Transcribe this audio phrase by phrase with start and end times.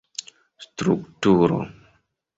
[0.65, 1.61] strukturo